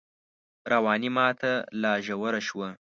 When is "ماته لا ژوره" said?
1.17-2.41